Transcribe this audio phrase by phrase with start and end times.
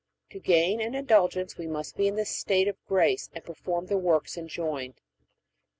[0.31, 3.99] To gain an Indulgence we must be in the state of grace and perform the
[3.99, 4.99] works enjoined.